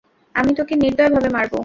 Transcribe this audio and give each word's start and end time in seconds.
আমি 0.35 0.51
তোকে 0.55 0.73
নির্দয়ভাবে 0.75 1.29
মারব। 1.29 1.53